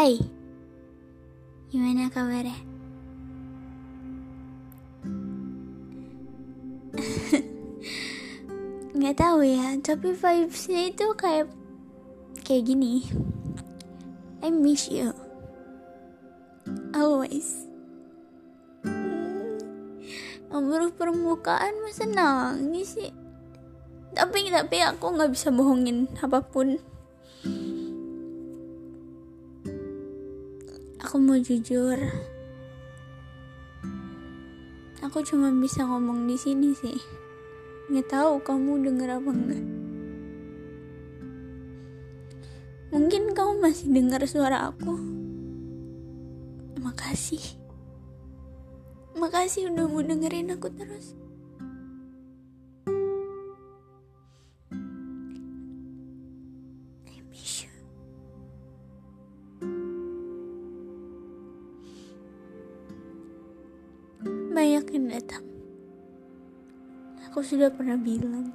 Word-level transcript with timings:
Hai, 0.00 0.16
gimana 1.68 2.08
kabarnya? 2.08 2.56
Nggak 8.96 9.16
tahu 9.20 9.44
ya, 9.44 9.76
tapi 9.84 10.16
vibesnya 10.16 10.88
itu 10.88 11.04
kayak 11.20 11.52
kayak 12.48 12.64
gini. 12.64 13.04
I 14.40 14.48
miss 14.48 14.88
you, 14.88 15.12
always. 16.96 17.68
Nomor 20.48 20.96
permukaan 20.96 21.76
masa 21.84 22.08
nangis 22.08 22.96
sih? 22.96 23.12
Tapi 24.16 24.48
tapi 24.48 24.80
aku 24.80 25.12
nggak 25.12 25.36
bisa 25.36 25.52
bohongin 25.52 26.08
apa 26.24 26.40
pun. 26.40 26.80
Aku 31.10 31.18
mau 31.18 31.34
jujur. 31.42 31.98
Aku 35.02 35.26
cuma 35.26 35.50
bisa 35.50 35.82
ngomong 35.82 36.30
di 36.30 36.38
sini 36.38 36.70
sih. 36.70 36.94
Nggak 37.90 38.14
tahu 38.14 38.38
kamu 38.46 38.86
denger 38.86 39.18
apa 39.18 39.30
enggak. 39.34 39.64
Mungkin 42.94 43.34
kamu 43.34 43.58
masih 43.58 43.90
dengar 43.90 44.22
suara 44.30 44.70
aku. 44.70 44.94
Makasih. 46.78 47.58
Makasih 49.18 49.74
udah 49.74 49.90
mau 49.90 50.06
dengerin 50.06 50.54
aku 50.54 50.70
terus. 50.70 51.18
Yang 64.90 65.06
datang. 65.14 65.44
Aku 67.30 67.46
sudah 67.46 67.70
pernah 67.70 67.94
bilang. 67.94 68.50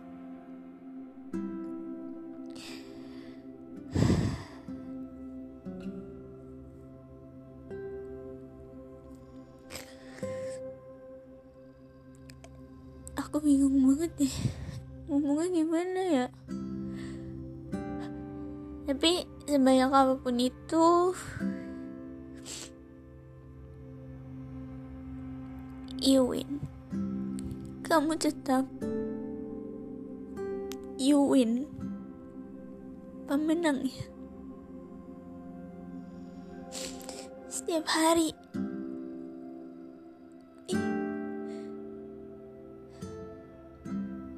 Aku 13.16 13.39
bingung 13.39 13.80
banget 13.80 14.11
deh. 14.19 14.36
Ngomongnya 15.08 15.47
gimana 15.56 16.02
ya? 16.03 16.28
Tapi 18.91 19.23
sebanyak 19.47 19.88
apa 19.88 20.19
pun 20.19 20.36
itu 20.36 21.16
You 26.05 26.21
win 26.21 26.61
Kamu 27.81 28.13
tetap 28.21 28.69
You 31.01 31.17
win 31.25 31.65
Pemenang 33.25 33.89
ya? 33.89 34.05
Setiap 37.49 37.89
hari. 37.89 38.29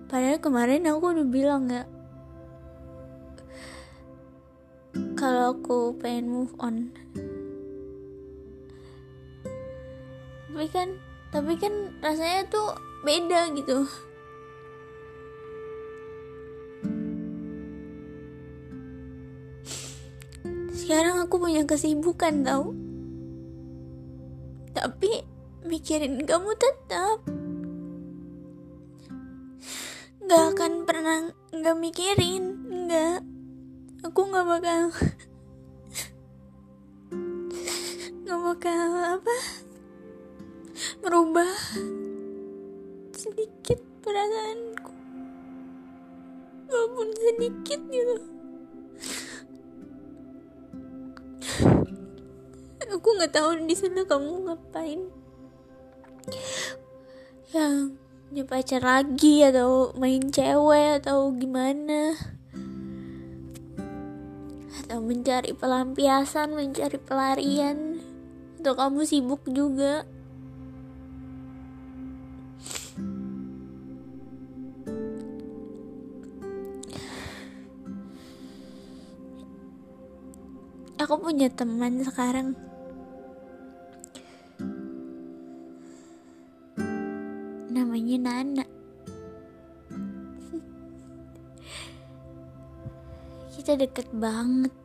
Padahal 0.08 0.40
kemarin 0.40 0.88
aku 0.88 1.12
udah 1.12 1.28
bilang 1.28 1.68
ya 1.68 1.84
kalau 5.20 5.52
aku 5.52 6.00
pengen 6.00 6.32
move 6.32 6.56
on. 6.64 6.96
Tapi 10.48 10.68
kan 10.72 10.96
tapi 11.28 11.60
kan 11.60 11.74
rasanya 12.00 12.48
tuh 12.48 12.72
beda 13.04 13.52
gitu. 13.52 13.84
Sekarang 20.72 21.20
aku 21.20 21.36
punya 21.36 21.68
kesibukan 21.68 22.48
tau. 22.48 22.72
Tapi 24.72 25.20
mikirin 25.68 26.24
kamu 26.24 26.56
tetap. 26.56 27.28
Nggak 30.24 30.44
akan 30.56 30.72
pernah 30.88 31.28
nggak 31.52 31.76
mikirin 31.76 32.44
nggak. 32.88 33.20
Aku 34.08 34.32
nggak 34.32 34.48
bakal 34.48 34.82
nggak 38.24 38.40
bakal 38.48 39.20
apa 39.20 39.67
merubah 41.02 41.50
sedikit 43.18 43.82
perasaanku. 44.06 44.94
Walaupun 46.68 47.08
sedikit 47.16 47.80
gitu. 47.90 48.18
Aku 52.88 53.08
nggak 53.20 53.36
tahu 53.36 53.68
di 53.68 53.76
sana 53.76 54.08
kamu 54.08 54.48
ngapain. 54.48 55.02
Yang 57.52 57.76
punya 58.28 58.44
pacar 58.44 58.82
lagi 58.84 59.44
atau 59.48 59.96
main 59.96 60.24
cewek 60.28 61.04
atau 61.04 61.32
gimana. 61.36 62.16
Atau 64.84 65.00
mencari 65.04 65.52
pelampiasan, 65.52 66.56
mencari 66.56 67.00
pelarian, 67.00 68.00
atau 68.60 68.74
kamu 68.76 69.04
sibuk 69.04 69.44
juga. 69.52 70.08
Aku 81.08 81.24
punya 81.24 81.48
teman 81.48 82.04
sekarang. 82.04 82.52
Namanya 87.72 88.18
Nana. 88.20 88.68
Kita 93.56 93.80
deket 93.80 94.12
banget. 94.12 94.76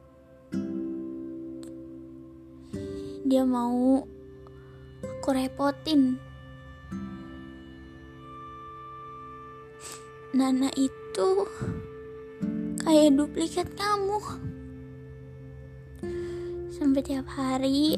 dia 3.33 3.49
mau 3.49 4.04
aku 5.00 5.28
repotin 5.33 6.21
Nana 10.37 10.69
itu 10.77 11.49
kayak 12.84 13.16
duplikat 13.16 13.72
kamu 13.72 14.21
sampai 16.82 17.06
tiap 17.06 17.31
hari 17.38 17.94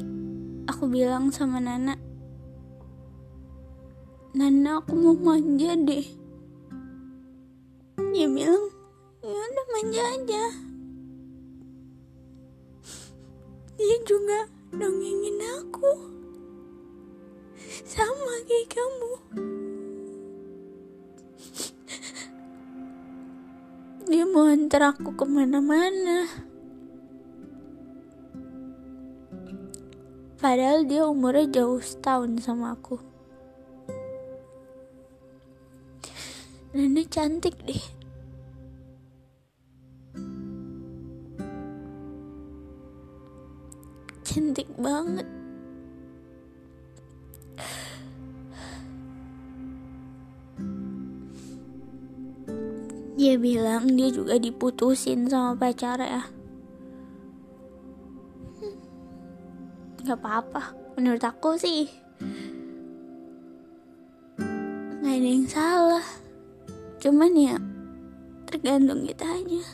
aku 0.69 0.85
bilang 0.85 1.33
sama 1.33 1.57
Nana 1.57 1.97
Nana 4.37 4.77
aku 4.77 4.93
mau 4.93 5.17
manja 5.17 5.73
deh. 5.73 6.05
Dia 8.13 8.29
bilang 8.29 8.69
ya 9.25 9.33
udah 9.33 9.65
manja 9.73 10.03
aja. 10.05 10.43
Dia 13.81 13.97
juga 14.05 14.45
dongengin 14.69 15.41
aku. 15.41 15.91
Sama 17.89 18.33
kayak 18.45 18.69
kamu. 18.69 19.13
Dia 24.13 24.29
mau 24.29 24.45
antar 24.45 24.93
aku 24.93 25.09
ke 25.17 25.25
mana-mana 25.25 26.53
padahal 30.45 30.85
dia 30.85 31.01
umurnya 31.09 31.49
jauh 31.49 31.81
setahun 31.81 32.37
sama 32.45 32.77
aku. 32.77 33.01
Nenek 36.69 37.09
cantik 37.09 37.57
deh. 37.65 37.81
Cantik 44.21 44.69
banget. 44.77 45.25
Dia 53.17 53.33
bilang 53.41 53.97
dia 53.97 54.13
juga 54.13 54.37
diputusin 54.37 55.25
sama 55.25 55.57
pacar 55.57 55.97
nggak 60.05 60.21
apa-apa. 60.21 60.77
Menurut 61.01 61.25
aku 61.25 61.57
sih 61.57 61.89
nggak 65.01 65.15
ada 65.17 65.29
yang 65.33 65.49
salah. 65.49 66.07
Cuman 67.01 67.33
ya 67.33 67.57
tergantung 68.45 69.01
kita 69.09 69.25
aja. 69.25 69.65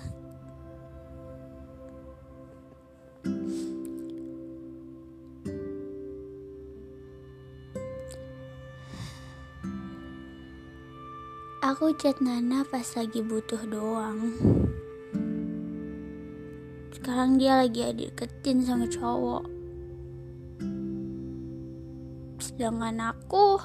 Aku 11.62 11.92
chat 12.00 12.20
Nana 12.24 12.64
pas 12.68 12.88
lagi 12.96 13.20
butuh 13.20 13.68
doang. 13.68 14.34
Sekarang 16.96 17.36
dia 17.36 17.60
lagi 17.60 17.84
dideketin 17.96 18.64
sama 18.64 18.88
cowok. 18.88 19.61
Sedangkan 22.52 23.16
aku 23.16 23.58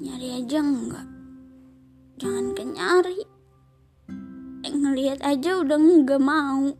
nyari 0.00 0.40
aja 0.40 0.58
enggak. 0.64 1.06
Jangan 2.18 2.46
kenyari. 2.56 3.22
Eh, 4.66 4.72
ngelihat 4.74 5.22
aja 5.22 5.62
udah 5.62 5.78
enggak 5.78 6.18
mau. 6.18 6.72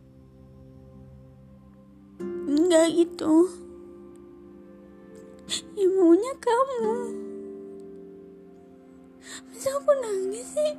Enggak 2.49 2.87
gitu. 2.91 3.47
Ibunya 5.77 6.33
kamu. 6.41 6.93
Masa 9.47 9.69
aku 9.77 9.91
nangis 10.03 10.47
sih? 10.51 10.73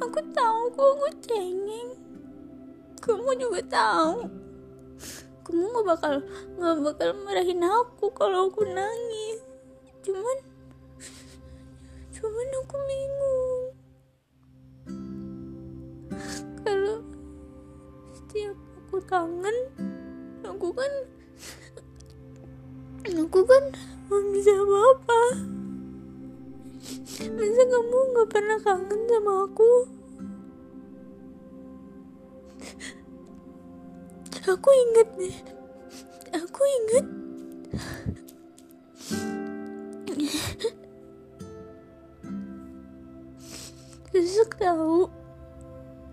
Aku 0.00 0.20
tahu 0.32 0.60
kok 0.72 0.88
aku 0.96 1.08
cengeng. 1.28 1.90
Kamu 3.04 3.30
juga 3.36 3.60
tahu. 3.68 4.43
Kamu 5.44 5.60
gak 5.60 5.84
bakal 5.84 6.14
gak 6.56 6.76
bakal 6.80 7.08
marahin 7.20 7.60
aku 7.60 8.08
kalau 8.16 8.48
aku 8.48 8.64
nangis. 8.64 9.44
Cuman 10.00 10.38
cuman 12.16 12.48
aku 12.64 12.76
bingung. 12.88 13.64
Kalau 16.64 16.98
setiap 18.16 18.56
aku 18.56 18.96
kangen, 19.04 19.56
aku 20.48 20.68
kan 20.72 20.92
aku 23.04 23.40
kan 23.44 23.64
gak 24.08 24.24
bisa 24.32 24.52
apa-apa. 24.56 25.22
Masa 27.36 27.62
kamu 27.68 27.98
gak 28.16 28.28
pernah 28.32 28.58
kangen 28.64 29.00
sama 29.12 29.32
aku? 29.44 29.93
Aku 34.44 34.68
inget 34.68 35.08
nih. 35.16 35.36
Aku 36.36 36.60
inget 36.82 37.06
Susuk 44.14 44.54
tahu. 44.62 45.10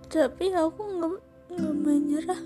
Tapi 0.09 0.49
aku 0.57 0.81
gak, 0.99 1.13
gak 1.53 1.75
menyerah. 1.85 2.41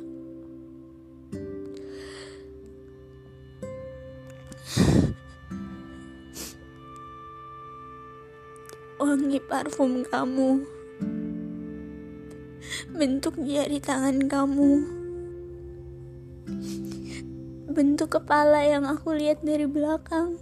Wangi 9.00 9.40
parfum 9.46 10.02
kamu, 10.02 10.66
bentuk 12.92 13.38
jari 13.38 13.78
tangan 13.80 14.26
kamu, 14.26 14.82
bentuk 17.76 18.16
kepala 18.16 18.64
yang 18.64 18.88
aku 18.88 19.12
lihat 19.12 19.44
dari 19.44 19.68
belakang, 19.68 20.40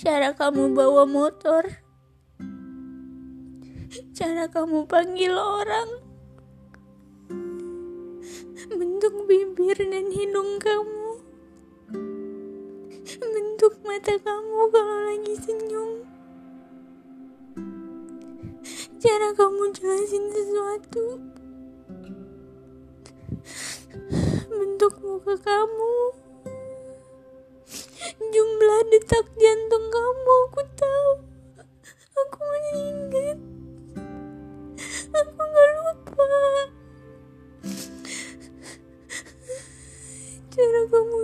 cara 0.00 0.32
kamu 0.32 0.72
bawa 0.72 1.04
motor, 1.04 1.84
cara 4.16 4.48
kamu 4.48 4.88
panggil 4.88 5.36
orang, 5.36 6.00
bentuk 8.72 9.12
bibir 9.28 9.76
dan 9.76 10.08
hidung 10.08 10.56
kamu. 10.56 11.20
Bentuk 13.16 13.76
mata 13.84 14.16
kamu 14.16 14.60
kalau 14.72 14.98
lagi 15.04 15.34
senyum. 15.36 15.90
Cara 18.96 19.36
kamu 19.36 19.68
jelasin 19.76 20.24
sesuatu 20.32 21.35
bentuk 24.46 24.94
muka 25.00 25.34
kamu. 25.40 25.94
Jumlah 28.16 28.80
detak 28.92 29.26
jantung 29.40 29.86
kamu 29.88 30.34
aku 30.50 30.62
tahu. 30.76 31.12
Aku 32.16 32.44
ingat. 32.76 33.38
Aku 35.10 35.42
gak 35.42 35.68
lupa. 35.80 36.28
Cara 40.52 40.80
kamu 40.88 41.20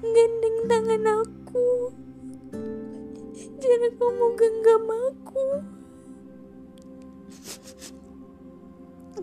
gandeng 0.00 0.58
tangan 0.68 1.04
aku. 1.22 1.68
Cara 3.60 3.88
kamu 3.92 4.26
genggam 4.36 4.84
aku. 4.88 5.46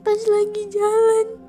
Pas 0.01 0.21
lagi 0.25 0.63
jalan 0.73 1.40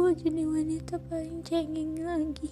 aku 0.00 0.16
jadi 0.16 0.48
wanita 0.48 0.96
paling 1.12 1.44
cengeng 1.44 2.00
lagi. 2.00 2.48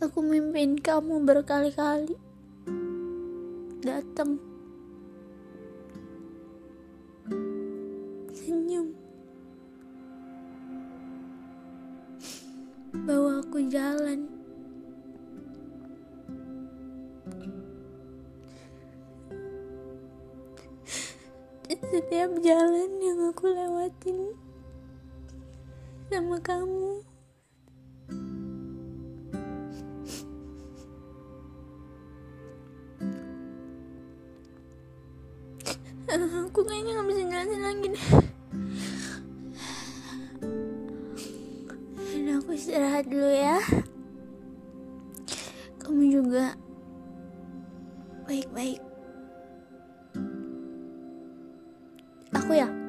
Aku 0.00 0.24
mimpin 0.24 0.80
kamu 0.80 1.20
berkali-kali. 1.28 2.16
Datang. 3.84 4.40
Senyum. 8.32 8.96
Bawa 13.04 13.44
aku 13.44 13.68
jalan 13.68 14.39
setiap 21.90 22.30
jalan 22.38 23.02
yang 23.02 23.18
aku 23.34 23.50
lewatin 23.50 24.30
sama 26.06 26.38
kamu. 26.38 27.02
Aku 36.46 36.62
kayaknya 36.62 36.94
gak 36.98 37.06
bisa 37.10 37.22
jelasin 37.26 37.62
lagi 37.62 37.86
deh. 37.90 38.06
Dan 42.10 42.26
aku 42.38 42.50
istirahat 42.54 43.06
dulu 43.10 43.30
ya. 43.30 43.58
Kamu 45.82 46.02
juga 46.06 46.54
baik-baik 48.30 48.89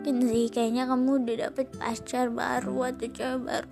aku 0.01 0.10
yakin 0.17 0.34
sih 0.34 0.50
kayaknya 0.50 0.89
kamu 0.89 1.22
udah 1.22 1.36
dapet 1.46 1.70
pacar 1.77 2.34
baru 2.34 2.89
atau 2.89 3.05
cewek 3.05 3.38
baru. 3.46 3.70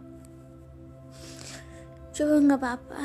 Coba 2.13 2.33
nggak 2.45 2.59
apa-apa. 2.62 3.03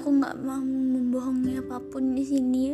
Aku 0.00 0.08
nggak 0.16 0.36
mau 0.40 0.64
membohongi 0.64 1.60
apa 1.60 1.76
pun 1.92 2.16
di 2.16 2.24
sini. 2.24 2.72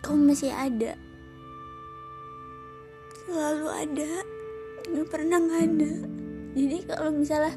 Kamu 0.00 0.32
masih 0.32 0.56
ada. 0.56 0.96
Selalu 3.28 3.68
ada. 3.68 4.12
Nggak 4.88 5.08
pernah 5.12 5.36
nggak 5.36 5.62
ada. 5.68 5.92
Jadi 6.56 6.76
kalau 6.88 7.12
misalnya 7.12 7.52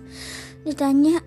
ditanya 0.67 1.23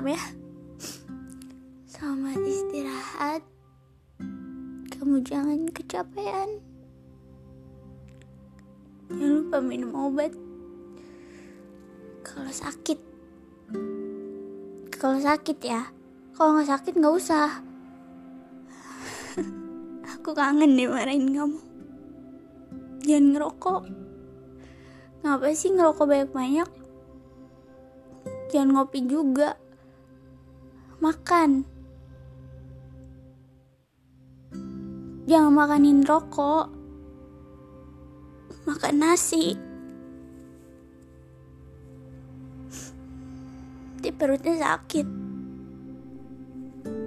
malam 0.00 0.16
ya. 0.16 0.24
Selamat 1.84 2.40
istirahat. 2.48 3.44
Kamu 4.96 5.20
jangan 5.20 5.68
kecapean. 5.76 6.64
Jangan 9.12 9.32
lupa 9.44 9.60
minum 9.60 9.92
obat 9.92 10.32
kalau 12.24 12.48
sakit. 12.48 13.12
kalau 15.00 15.16
sakit 15.16 15.64
ya 15.64 15.88
kalau 16.36 16.60
nggak 16.60 16.68
sakit 16.76 16.92
nggak 16.92 17.16
usah 17.16 17.64
aku 20.12 20.36
kangen 20.36 20.76
deh 20.76 20.84
marahin 20.92 21.32
kamu 21.32 21.56
jangan 23.08 23.24
ngerokok 23.32 23.82
ngapain 25.24 25.56
sih 25.56 25.72
ngerokok 25.72 26.04
banyak-banyak 26.04 26.68
jangan 28.52 28.68
ngopi 28.76 29.08
juga 29.08 29.56
makan. 31.00 31.64
Jangan 35.24 35.52
makanin 35.52 36.04
rokok. 36.04 36.68
Makan 38.68 38.94
nasi. 39.00 39.56
Di 44.00 44.10
perutnya 44.12 44.60
sakit. 44.60 45.06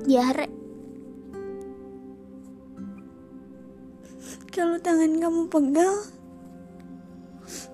Diare. 0.09 0.47
Kalau 4.53 4.77
tangan 4.77 5.17
kamu 5.17 5.49
pegal 5.49 5.93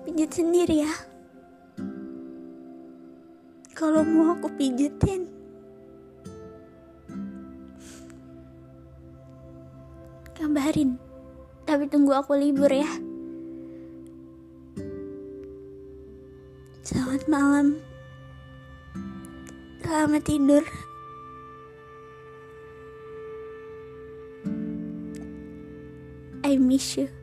pijit 0.04 0.30
sendiri 0.32 0.84
ya. 0.84 0.92
Kalau 3.76 4.04
mau 4.04 4.36
aku 4.36 4.48
pijetin 4.60 5.39
kabarin. 10.50 10.98
Tapi 11.62 11.86
tunggu 11.86 12.10
aku 12.10 12.34
libur 12.34 12.74
ya. 12.74 12.90
Selamat 16.82 17.22
malam. 17.30 17.78
Selamat 19.78 20.22
tidur. 20.26 20.66
I 26.42 26.58
miss 26.58 26.98
you 26.98 27.19